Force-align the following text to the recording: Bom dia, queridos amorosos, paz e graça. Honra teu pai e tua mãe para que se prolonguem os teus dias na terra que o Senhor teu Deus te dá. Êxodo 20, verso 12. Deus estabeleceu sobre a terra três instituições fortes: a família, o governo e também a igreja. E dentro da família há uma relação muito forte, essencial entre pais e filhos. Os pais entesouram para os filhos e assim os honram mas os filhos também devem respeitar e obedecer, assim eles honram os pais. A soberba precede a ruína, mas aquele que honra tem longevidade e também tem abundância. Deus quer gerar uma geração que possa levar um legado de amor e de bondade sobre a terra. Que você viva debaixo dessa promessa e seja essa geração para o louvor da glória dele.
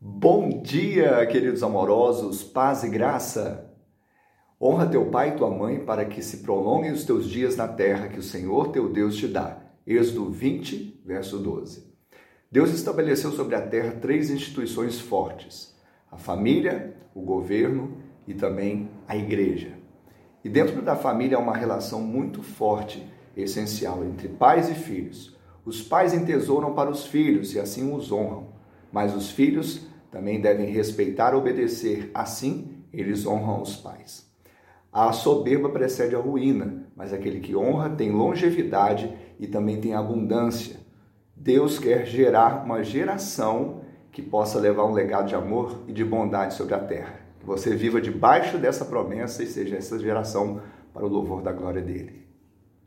Bom 0.00 0.62
dia, 0.62 1.26
queridos 1.26 1.60
amorosos, 1.60 2.44
paz 2.44 2.84
e 2.84 2.88
graça. 2.88 3.68
Honra 4.60 4.86
teu 4.86 5.06
pai 5.06 5.30
e 5.30 5.32
tua 5.32 5.50
mãe 5.50 5.80
para 5.80 6.04
que 6.04 6.22
se 6.22 6.36
prolonguem 6.36 6.92
os 6.92 7.02
teus 7.02 7.28
dias 7.28 7.56
na 7.56 7.66
terra 7.66 8.06
que 8.06 8.20
o 8.20 8.22
Senhor 8.22 8.68
teu 8.68 8.88
Deus 8.88 9.16
te 9.16 9.26
dá. 9.26 9.58
Êxodo 9.84 10.30
20, 10.30 11.02
verso 11.04 11.36
12. 11.38 11.92
Deus 12.48 12.70
estabeleceu 12.70 13.32
sobre 13.32 13.56
a 13.56 13.60
terra 13.60 13.98
três 14.00 14.30
instituições 14.30 15.00
fortes: 15.00 15.76
a 16.12 16.16
família, 16.16 16.96
o 17.12 17.20
governo 17.20 17.96
e 18.24 18.34
também 18.34 18.88
a 19.08 19.16
igreja. 19.16 19.72
E 20.44 20.48
dentro 20.48 20.80
da 20.80 20.94
família 20.94 21.38
há 21.38 21.40
uma 21.40 21.56
relação 21.56 22.00
muito 22.00 22.40
forte, 22.40 23.04
essencial 23.36 24.04
entre 24.04 24.28
pais 24.28 24.70
e 24.70 24.74
filhos. 24.74 25.36
Os 25.64 25.82
pais 25.82 26.14
entesouram 26.14 26.72
para 26.72 26.88
os 26.88 27.04
filhos 27.04 27.52
e 27.52 27.58
assim 27.58 27.92
os 27.92 28.12
honram 28.12 28.57
mas 28.92 29.14
os 29.14 29.30
filhos 29.30 29.86
também 30.10 30.40
devem 30.40 30.70
respeitar 30.70 31.32
e 31.32 31.36
obedecer, 31.36 32.10
assim 32.14 32.78
eles 32.92 33.26
honram 33.26 33.62
os 33.62 33.76
pais. 33.76 34.28
A 34.92 35.12
soberba 35.12 35.68
precede 35.68 36.16
a 36.16 36.18
ruína, 36.18 36.86
mas 36.96 37.12
aquele 37.12 37.40
que 37.40 37.54
honra 37.54 37.90
tem 37.90 38.10
longevidade 38.10 39.14
e 39.38 39.46
também 39.46 39.80
tem 39.80 39.94
abundância. 39.94 40.76
Deus 41.36 41.78
quer 41.78 42.06
gerar 42.06 42.64
uma 42.64 42.82
geração 42.82 43.82
que 44.10 44.22
possa 44.22 44.58
levar 44.58 44.84
um 44.84 44.92
legado 44.92 45.28
de 45.28 45.34
amor 45.34 45.84
e 45.86 45.92
de 45.92 46.04
bondade 46.04 46.54
sobre 46.54 46.74
a 46.74 46.80
terra. 46.80 47.20
Que 47.38 47.46
você 47.46 47.76
viva 47.76 48.00
debaixo 48.00 48.58
dessa 48.58 48.84
promessa 48.84 49.42
e 49.42 49.46
seja 49.46 49.76
essa 49.76 49.98
geração 49.98 50.60
para 50.92 51.04
o 51.04 51.08
louvor 51.08 51.42
da 51.42 51.52
glória 51.52 51.82
dele. 51.82 52.27